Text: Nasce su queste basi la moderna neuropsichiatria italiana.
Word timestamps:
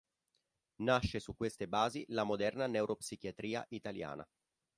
Nasce 0.77 1.19
su 1.19 1.35
queste 1.35 1.67
basi 1.67 2.03
la 2.07 2.23
moderna 2.23 2.65
neuropsichiatria 2.65 3.63
italiana. 3.69 4.27